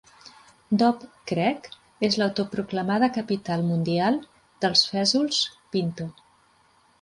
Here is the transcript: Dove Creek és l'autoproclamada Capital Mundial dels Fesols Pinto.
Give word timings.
Dove 0.81 1.09
Creek 1.31 1.67
és 2.07 2.17
l'autoproclamada 2.21 3.09
Capital 3.19 3.67
Mundial 3.69 4.19
dels 4.67 4.83
Fesols 4.95 5.45
Pinto. 5.77 6.11